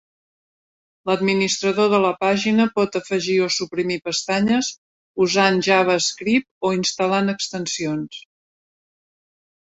L"administrador 1.09 1.91
de 1.91 1.99
la 2.05 2.13
pàgina 2.23 2.65
pot 2.79 2.97
afegir 2.99 3.35
o 3.49 3.49
suprimir 3.57 3.99
pestanyes 4.09 4.71
usant 5.27 5.63
JavaScript 5.69 6.51
o 6.65 6.73
instal·lant 6.81 7.33
extensions. 7.37 8.21